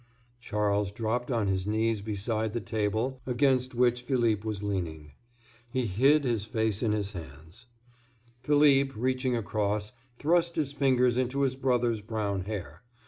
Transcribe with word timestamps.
Charles 0.39 0.91
dropped 0.91 1.29
on 1.29 1.45
his 1.45 1.67
knees 1.67 2.01
beside 2.01 2.53
the 2.53 2.59
table 2.59 3.21
against 3.27 3.75
which 3.75 4.01
Philippe 4.01 4.41
was 4.43 4.63
leaning. 4.63 5.11
He 5.69 5.85
hid 5.85 6.23
his 6.23 6.43
face 6.45 6.81
in 6.81 6.91
his 6.91 7.13
arms. 7.13 7.67
Philippe, 8.41 8.95
reaching 8.99 9.35
across, 9.37 9.91
thrust 10.17 10.55
his 10.55 10.73
fingers 10.73 11.17
into 11.17 11.41
his 11.41 11.55
brother's 11.55 12.01
brown 12.01 12.45
hair. 12.45 12.81